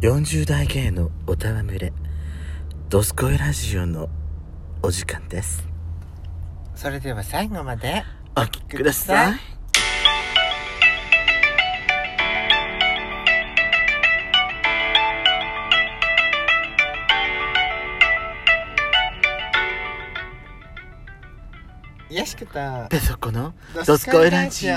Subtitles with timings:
[0.00, 1.92] 40代芸のおたわむれ
[2.88, 4.08] ドスコイラジオの
[4.80, 5.66] お時間です。
[6.76, 8.04] それでは最後まで
[8.36, 9.34] お聞きくださ
[22.10, 22.14] い。
[22.14, 22.52] よしくと
[22.88, 24.76] ペソコのラジオ。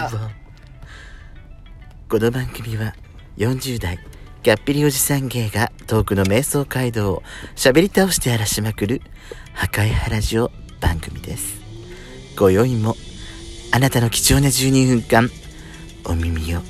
[2.09, 2.95] この番組は
[3.37, 3.99] 40代
[4.43, 7.23] ギャッピリおじさん芸がトークの瞑想街道を
[7.55, 9.03] 喋り倒して荒らしまくる
[9.53, 11.61] 破壊派ラジオ番組です。
[12.35, 12.95] 今宵も
[13.71, 15.29] あなたの貴重な12分間
[16.05, 16.61] お耳を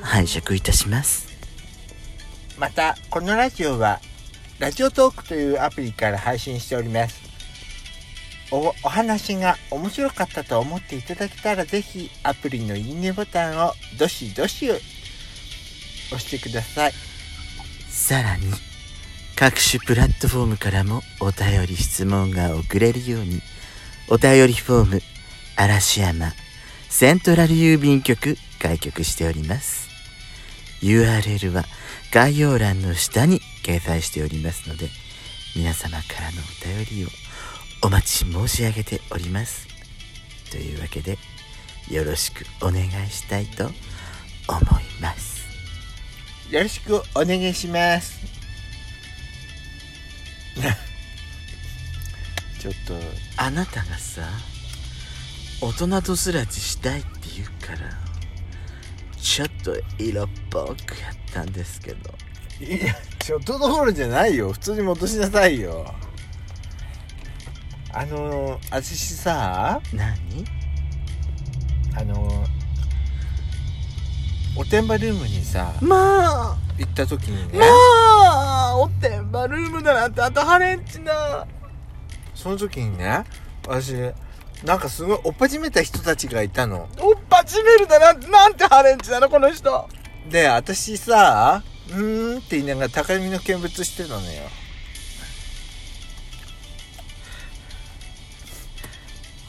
[0.00, 1.28] 拝借いたします。
[2.58, 4.00] またこのラジオは
[4.58, 7.20] ラジオトークというアプリから配信しております。
[8.50, 14.70] おお話が面白かったと思っていただけたらぜひアプリのいいねボタンをどしどし
[16.14, 16.92] 押してください。
[17.88, 18.52] さらに
[19.36, 23.40] 各種プラットフォームからもお便り質問が送れるように
[24.08, 25.02] お便りフォーム
[25.56, 26.32] 嵐山
[26.88, 29.88] セントラル郵便局開局しております。
[30.80, 31.64] URL は
[32.12, 34.88] 概要欄の下に掲載しておりますので
[35.56, 37.08] 皆様からのお便りを
[37.82, 39.66] お待ち申し上げております。
[40.50, 41.18] というわけで
[41.90, 43.74] よろしくお願いしたいと思い
[45.00, 45.43] ます。
[46.50, 48.20] よろしくお願いします。
[52.60, 52.94] ちょっと。
[53.36, 54.22] あなたがさ
[55.60, 57.78] 大人とすらじしたいって言うから
[59.20, 60.70] ちょっと色っぽく
[61.00, 62.14] やったんですけど。
[62.60, 64.52] いやちょっとどころじゃないよ。
[64.52, 65.92] 普通に戻しなさいよ。
[67.92, 70.44] あの私さ何？
[71.96, 72.44] あの
[74.56, 76.56] おてんばルームにさまあ。
[76.78, 77.58] 行った時にね。
[77.58, 77.64] ま
[78.70, 81.46] あおてんばルームだなんてあとハレンチな。
[82.34, 83.24] その時にね
[83.66, 83.94] 私
[84.64, 86.88] なんかすごいおっぱじめた人たちがいたの。
[87.00, 89.88] おっぱちめるだなんてなんてハレンチなのこの人。
[90.30, 94.42] で私さうーんって言いながら高みの見物してたのよ。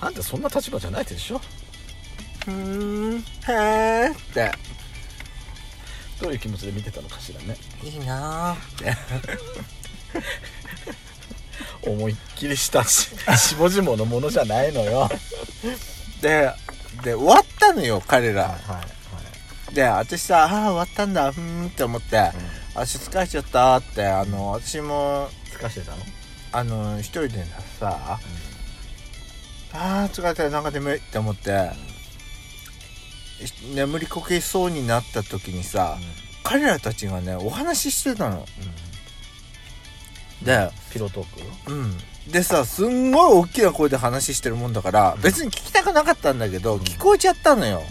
[0.02, 1.42] あんたそんな立場じゃないでしょ。
[2.48, 4.52] うーんへーって
[6.22, 7.58] どういう気持ちで見てたのかしらね。
[7.84, 8.58] いいなーっ
[11.84, 15.02] て思いっきりしたし下々のものじゃないのよ。
[15.02, 15.10] はい
[16.22, 16.52] で
[17.04, 18.44] で終わったのよ彼ら。
[18.48, 18.82] は
[19.72, 21.32] いで私さああ終わったんだ。
[21.34, 22.32] ふーんって思って、
[22.76, 25.98] 足疲れちゃったってあの私もつかしてたの？
[26.54, 27.44] あの一人で
[27.78, 28.18] さ、
[29.74, 31.72] あー疲れたなんか眠いって思って、
[33.74, 35.98] 眠りこけそうになった時にさ、
[36.44, 38.46] 彼らたちがねお話ししてたの。
[40.44, 41.72] でピロトーク？
[41.72, 41.98] うん。
[42.32, 47.84] でさすんごい大きな声で話してるもんだから別に聞きたくなかったんだけど、聞こえちゃったのよ、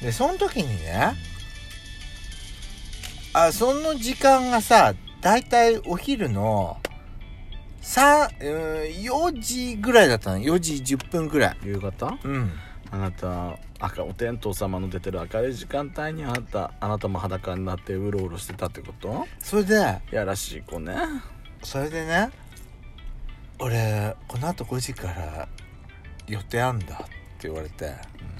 [0.00, 1.14] でその時にね
[3.32, 6.76] あその時間がさだいたいお昼の
[7.82, 10.38] 3、うん、4時ぐらいだったの。
[10.38, 11.56] 4時10分ぐらい。
[11.64, 12.18] 夕方？
[12.22, 12.52] うん
[12.90, 19.26] あなた赤お天道様の出てる明るい時間帯にあなたあなたも裸になってうろうろしてたってこと？
[19.38, 19.74] それで
[20.10, 20.96] やらしい子ね。
[21.62, 22.30] それでね
[23.58, 25.48] 俺このあと5時から
[26.26, 26.98] 予定あんだっ
[27.40, 27.92] て言われて、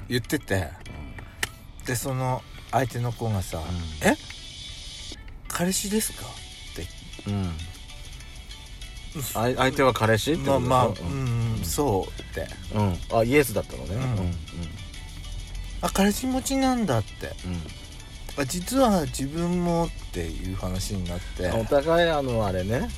[0.08, 0.69] 言ってて
[1.87, 3.60] でその相手の子がさ
[4.04, 4.14] 「え？
[5.48, 7.53] 彼氏ですか?」ってうん
[9.32, 10.32] 相手は彼氏？
[10.34, 12.46] ってまあまあそうって。
[12.74, 13.19] うん。
[13.19, 13.94] あイエスだったのね。
[13.94, 14.02] うん。
[14.02, 14.34] うん
[15.80, 17.32] 「あ彼氏持ちなんだ」って。
[17.44, 18.42] うん。
[18.42, 21.44] あ実は自分もっていう話になって。
[21.44, 22.88] うんお互いあのあれね。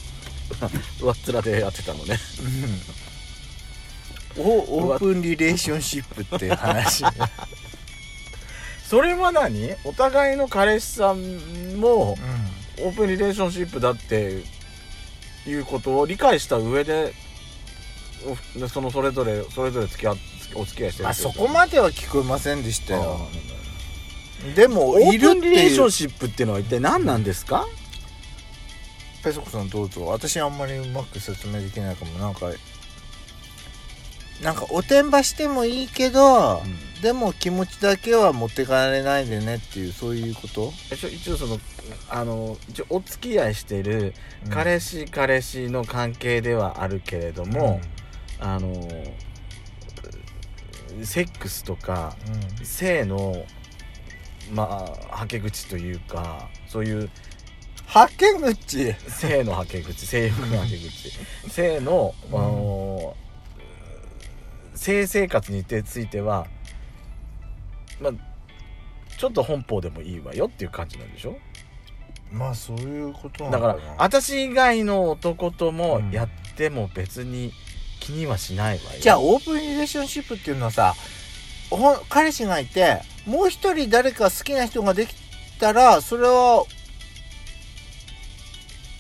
[1.00, 2.18] 上っ面でやってたのね。
[4.36, 4.44] うん。
[4.44, 7.04] おオープンリレーションシップっていう話。
[8.88, 9.74] それは何？
[9.84, 11.20] お互いの彼氏さん
[11.76, 12.18] も
[12.80, 14.42] オープンリレーションシップだって
[15.46, 17.12] いうことを理解した上で
[18.58, 20.14] おそのそれぞれそれぞれ付き合
[20.54, 23.28] お付き合いしてるあそこまでは聞こえませんでしたとよ。
[24.52, 27.66] あでもいるってリレーションシップっていうのは一体何なんですか？
[29.22, 30.06] ペソコさんどうぞ。
[30.06, 32.18] 私あんまりうまく説明できないかも。
[32.18, 32.50] なんか
[34.42, 36.62] なんかおてんばしてもいいけど、
[37.02, 41.58] でも気持ちだけは持ってかれないでねっていうそういうこと、一応一応その
[42.08, 44.14] あの一応お付き合いしてる
[44.48, 47.80] 彼氏彼氏の関係ではあるけれども、
[48.38, 48.88] あの
[51.02, 52.16] セックスとか
[52.58, 52.66] うん。
[52.66, 53.44] 性の
[54.52, 57.10] まあはけ口というかそういう
[57.86, 58.94] はけ口？
[59.08, 61.10] 性のはけ口性欲のはけ口。
[61.50, 62.79] 性の、あの
[64.80, 66.46] 性生活については
[68.00, 68.12] まあ
[69.18, 71.36] ちょっと本邦でもいいわよっていう感じなんでしょ？
[72.32, 76.10] まあそういうことなだかかな私以外の男ともうん。
[76.10, 77.52] やっても別に
[78.00, 79.00] 気にはしないわよ。
[79.00, 80.94] じゃあオープンリレーションシップっていうのはさ
[81.68, 85.14] ほん彼氏がいてもう一人誰か好きな人ができ
[85.60, 86.64] たらそれは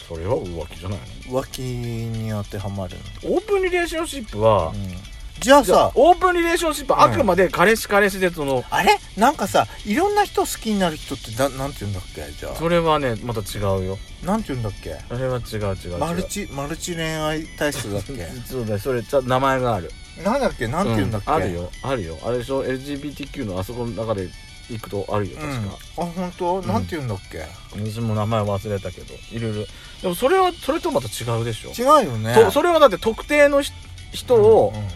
[0.06, 3.34] それは浮気じゃない浮気に当てはまるの？
[3.34, 5.09] オープンリレーションシップはの、、じゃあ
[5.40, 8.98] じゃあさオープンリレーションシップはあくまで彼氏彼氏でその、あれ？
[9.16, 12.30] なんかさいろんな人好きになる人ってななんて言うんだっけ？
[12.38, 13.98] じゃそれはねまた違うよ。
[14.22, 14.92] あなんて言うんだっけ？
[14.94, 18.26] あれは違う違うマルチマルチ恋愛体質だっけ？
[18.46, 19.90] そうだよそれ名前がある。
[20.22, 20.68] なんだっけ？
[20.68, 22.18] なんて言うんだっけ、あるよあるよ。
[22.22, 24.28] あれでしょ？LGBTQ のあそこの中で
[24.68, 26.66] 行くとあるようん、確あか、本当、ん。
[26.66, 27.46] なんて言うんだっけ？
[27.74, 29.66] 私も名前忘れたけどいろいろ。
[30.02, 31.70] でもそれはそれとまた違うでしょ？
[31.70, 32.34] 違うよね。
[32.34, 33.72] とそれはだって特定のひ
[34.12, 34.88] 人を、うんうん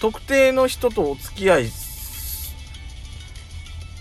[0.00, 1.70] 特定の人とお付き合い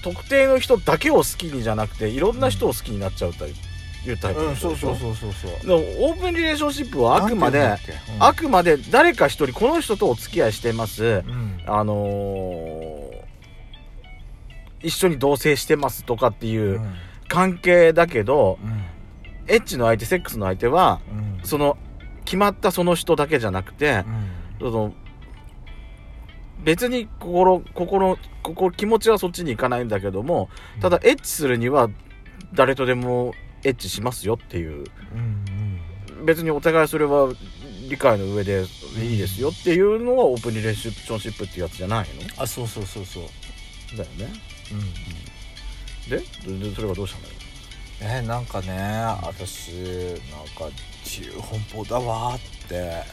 [0.04, 5.52] 特定の人だけを好きにじゃなくていろんな人を好きになっちゃうタイプ、いうタイプうん、そうそうそうそうそう。
[6.00, 7.78] オープンリレーションシップはあくまで、うん。
[8.20, 11.62] あくまで誰か一人この人とお付き合いしてます、うん。
[11.66, 13.18] あのー
[14.84, 16.94] 一緒に同棲してますとかっていううん。
[17.28, 18.84] 関係だけど、うん。
[19.48, 21.46] エッチの相手セックスの相手はうん。
[21.46, 21.78] その
[22.24, 24.06] 決まったその人だけじゃなくて、
[24.60, 24.94] その
[26.64, 30.50] 別に心心心気持ちはそっちに行かないんだけども
[30.82, 31.90] ただエッチするには
[32.54, 33.34] 誰とでも
[33.64, 34.86] エッチしますよっていう。
[35.14, 35.46] うん
[36.26, 37.32] 別にお互いそれは
[37.88, 38.66] 理解の上で
[39.00, 42.08] いいですよっていうのはオープンリレーションシップっていうやつじゃない
[42.38, 43.24] あそうそうそうそう。
[43.96, 44.34] のだよね。
[44.72, 44.76] う
[46.08, 46.18] んで？
[46.18, 47.34] でそれがどうしたのよ？
[48.02, 48.76] えなんかね
[49.22, 50.76] 私なんか
[51.06, 53.04] 自由奔放だわーって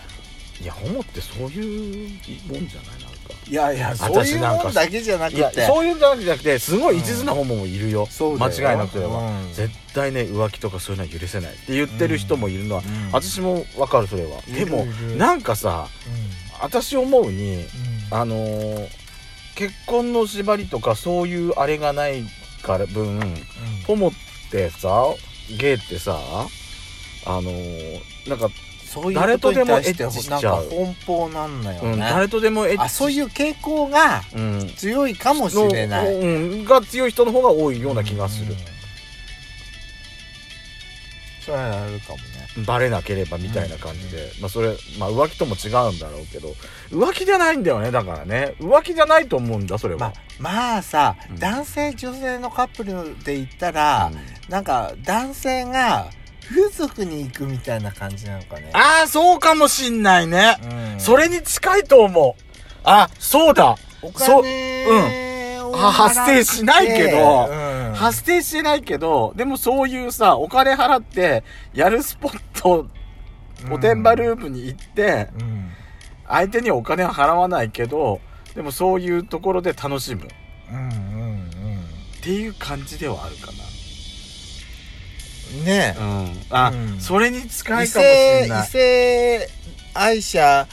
[0.62, 2.08] いやホモってそういう
[2.46, 3.34] もんじゃないなんか。
[3.46, 5.66] いやいやそういう私なんかもんだけじゃなくて。
[5.66, 8.52] そういうんじゃなくてすごい一途なホモもいるよ、そうだよ。
[8.52, 9.52] 間違いなく言えばうん。
[9.52, 13.12] 絶対ね浮気とかそういうのは許せないって言ってる人もいるのは、うん。
[13.12, 14.40] 私もわかるそれは。
[14.46, 14.86] でも
[15.16, 15.88] なんかさ
[16.60, 17.66] 私思うにうん。
[18.10, 18.88] あのー
[19.56, 22.24] 結婚の縛りとかそういうあれがない
[22.64, 23.20] から分
[23.86, 24.12] ホモっ
[24.50, 25.04] てさ
[25.60, 26.18] ゲイってさ
[27.26, 28.48] あのーなんか、
[28.94, 32.78] そういう誰とでもエッチしちなんか奔放なんだようん、ね、誰とでもエッチ。
[32.78, 34.70] あそういう傾向がうん。
[34.76, 38.52] 強いかもしれない、のうん、が強い人の方が多いような気がする。
[38.52, 38.58] うん、
[41.44, 42.64] それはあるかもね。
[42.64, 46.54] バレなければみたいな感じで、まあそれ、まあ浮気とも違うんだろうけど。
[46.92, 48.54] 浮気じゃないんだよねだからね。
[48.60, 51.38] 浮気じゃないと思うんだそれは、まあまあさ、うん。
[51.40, 54.16] 男性女性のカップルで言ったら、う
[54.48, 54.50] ん。
[54.52, 56.10] なんか男性が
[56.48, 58.70] 風俗に行くみたいな感じなのかね。
[58.72, 60.58] ああそうかもしんないね、
[60.94, 61.00] うん。
[61.00, 62.42] それに近いと思う。
[62.84, 63.76] あそうだ。
[64.02, 67.94] おそう金をあ発生しないけどうん。
[67.94, 71.42] 発生してないけどでもそういうさお金払って
[71.72, 72.86] やるスポット
[73.70, 75.70] おてんばループに行って、うん。
[76.28, 78.20] 相手にはお金は払わないけど
[78.54, 80.24] でもそういうところで楽しむ。
[80.24, 80.28] っ
[80.70, 81.40] うんうん。
[82.22, 83.73] ていう感じではあるかうん
[85.64, 85.96] ね。
[85.98, 86.46] なうん。
[86.50, 87.00] あ、うん。
[87.00, 88.66] それに近異いかもしれない。
[88.66, 89.48] 性
[89.94, 90.66] 愛者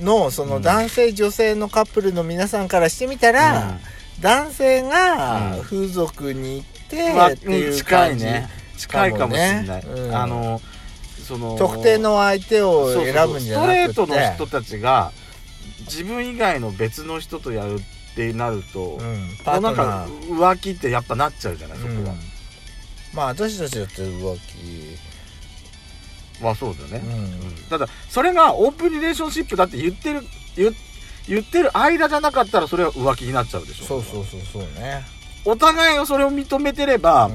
[0.00, 0.62] のそのうん。
[0.62, 3.78] 男性女性のカップルの皆さんからしてみたら、
[4.20, 5.62] 男性がうん。
[5.62, 8.48] 風俗に行って、まあっていう近感じいね。
[8.76, 10.60] 近いかもしれない、あの
[11.26, 13.92] その特定の相手を選ぶんじゃなくて。
[13.92, 15.12] ストレートの人たちが
[15.80, 19.28] 自分以外の別の人とやるってなると、うん、
[19.62, 20.28] なんかー。
[20.36, 22.33] 浮気ってやっぱなっちゃうじゃないそこは、うん
[23.14, 24.38] まあ私たちだって浮
[26.42, 27.14] まあそうだよね、気、うん。
[27.14, 27.16] う
[27.52, 27.54] ん。
[27.70, 30.22] ただそれがオープンリレーションシップだって言ってる
[30.56, 30.74] 言
[31.28, 33.84] 言ってる間じゃなかったらそれは浮気になっちゃうでしょ。
[33.84, 35.04] そうそうそうそうね、
[35.44, 37.30] お互いがそれを認めてれば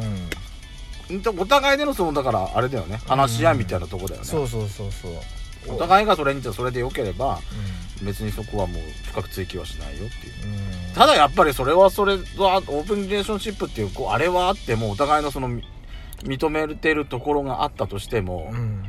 [1.10, 3.02] う、ん、お互いでのそのだからあれだよね。
[3.08, 5.12] 話し合いみたいなとこだよね、そうそうそうそう。
[5.68, 7.40] お互いがそれにそれでよければう
[8.02, 10.48] 別にそこはもう深く追求はしないよっていう。
[10.48, 15.64] ん、うん、ただやっぱりそれはそれはオープンリレーションシップっていうこうあれはあってもお互いのそのみ
[16.24, 18.84] 認めてるところがあったとしても、うん。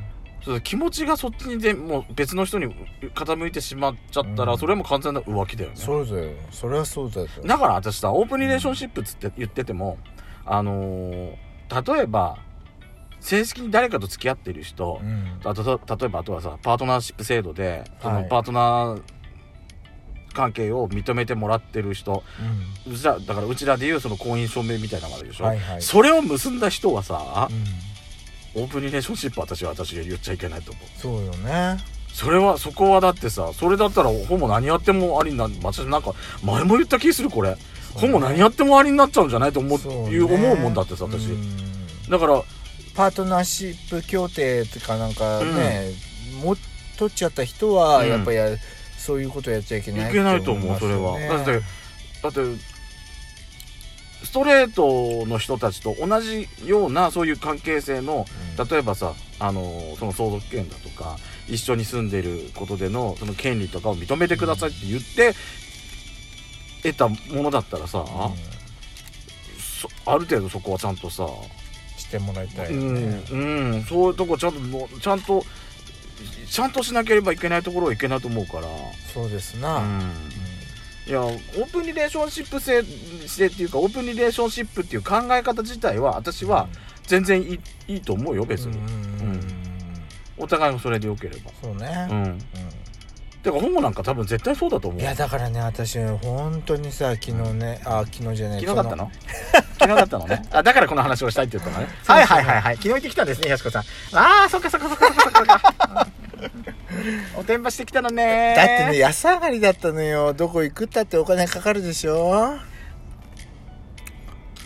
[0.65, 2.75] 気持ちがそっちにでもう別の人に
[3.15, 4.59] 傾いてしまっちゃったら、うん。
[4.59, 5.77] それも完全な浮気だよね。
[5.77, 6.33] そうだよ。
[6.51, 7.29] それはそうだよ。
[7.45, 9.99] だから私さオープンリレーションシップっつって言ってても
[10.47, 11.35] あのー
[11.71, 12.39] 例えば
[13.21, 15.41] 正式に誰かと付き合ってる人、うん。
[15.45, 18.23] あとと例えばあとはさパートナーシップ制度でそはい。
[18.23, 19.03] のパートナー
[20.33, 22.23] 関係を認めてもらってる人、
[22.87, 25.83] うちらだからうちらでいうその婚姻証明みたいなのがあるでしょ、はいはい。
[25.83, 28.63] それを結んだ人はさ、うん。
[28.63, 30.85] オープンリレーションシップは私は私が言っちゃいけないと思う。
[30.99, 31.79] そうよね。
[32.13, 37.57] それはそこはだってさそれだったらホモ何やってもありにな私なんか前も言った気するこれ、
[37.95, 40.11] ホモ何やってもありになっちゃうんじゃないと思うそうね。
[40.11, 41.27] いう思うもんだってさ私。
[41.27, 42.09] うん。
[42.09, 42.43] だから
[42.95, 45.93] パートナーシップ協定とかなんかね、
[46.43, 46.57] も
[46.99, 48.09] 取っちゃった人はうん。
[48.09, 48.49] やっぱりや、
[48.99, 51.19] そういうことやっちゃいけないいけないと思うそれは。
[51.19, 51.61] だって
[52.23, 52.41] だって
[54.23, 58.27] ストレートの人たちと同じようなそういう関係性の
[58.71, 61.17] 例えばさあのその相続権だとか
[61.49, 65.35] 一緒に住んでることでのその権利とかを認めてくださいって言って
[66.83, 68.07] 得たものだったらさ、うん。
[69.59, 71.27] そある程度そこはちゃんとさ、
[72.11, 72.75] してもらいたい。
[72.75, 73.37] ようんね、う
[73.77, 75.45] ん、そういうとこちゃんとちゃんと
[76.51, 78.67] ちゃんとしなければいけないところはいけないと思うから、
[79.15, 79.99] そうですな、ううん。
[79.99, 80.03] ん、
[81.07, 82.83] いやオープンリレーションシップ制
[83.27, 86.69] 制っていうかオープンリレーションシップっていう考え方自体は私は
[87.07, 88.87] 全然いいいいと思うよ別に、うんう
[89.37, 89.41] ん
[90.43, 91.51] お互いもそれでよければ。
[91.63, 92.23] そうね、うん。
[92.23, 92.39] うん。
[93.43, 95.01] てかホモなんか多分絶対そうだと思う。
[95.01, 99.11] いやだからね私本当にさ昨日ねあ昨日じゃない昨日だったの
[99.81, 100.43] 昨日だったのね。
[100.53, 101.91] あだからこの話をしたいって言ったのね。
[102.07, 102.77] はいはいはいはい。
[102.77, 103.83] 昨日行ってきたんですねやしこさん。
[104.13, 106.07] ああそっかそっかそっかそっかそっか。
[107.37, 108.55] おてんばしてきたのね。
[108.55, 110.35] だってね安上がりだったのよ。
[110.35, 112.59] どこ行くったってお金かかるでしょ。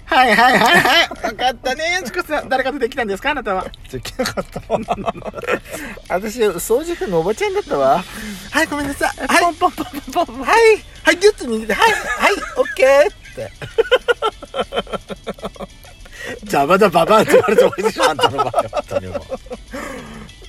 [0.06, 1.09] はいはいはいはい。
[1.23, 2.49] 分かったねやしこさん。
[2.49, 3.66] 誰かとできたんですかあなたは。
[3.90, 4.61] できなかった。
[4.73, 4.80] わ
[6.09, 8.04] 私掃除婦のおばちゃんだったわ。
[8.50, 9.26] はいごめんなさい。
[9.26, 9.40] はい。
[9.40, 10.44] ポンポンポンポンポン。
[10.44, 10.85] はい。
[11.04, 11.73] はいギュッと握って。
[11.75, 11.92] はい。
[11.92, 13.50] はいオッケーって
[16.54, 19.18] 邪魔だババアって言われて終わりでしょあんたの場合は本当にもう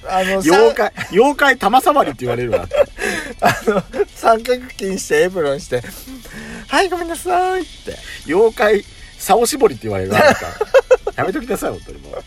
[0.08, 2.68] あの妖怪妖怪玉触りって言われるわ。
[3.42, 3.82] あの
[4.14, 5.82] 三角筋してエプロンして
[6.68, 7.96] はいごめんなさいって。
[8.28, 8.84] 妖怪
[9.18, 11.22] 竿絞りって言われるわあなた。
[11.22, 12.24] やめときなさい本当にもう